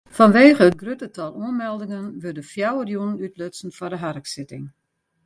[0.17, 4.65] Fanwegen it grutte tal oanmeldingen wurde fjouwer jûnen útlutsen foar de harksitting.